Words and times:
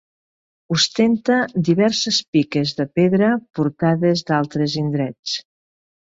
Ostenta 0.75 1.35
diverses 1.67 2.17
piques 2.37 2.73
de 2.79 2.85
pedra 2.99 3.29
portades 3.59 4.25
d'altres 4.31 4.79
indrets. 4.83 5.35